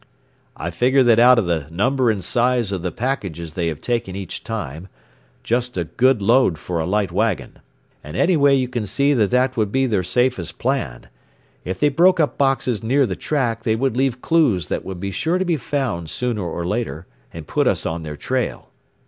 [0.57, 4.15] "I figure that out from the number and size of the packages they have taken
[4.15, 4.87] each time
[5.43, 7.59] just a good load for a light wagon.
[8.03, 11.07] And anyway you can see that that would be their safest plan.
[11.63, 15.11] If they broke up boxes near the track they would leave clues that would be
[15.11, 18.71] sure to be found sooner or later, and put us on their trail.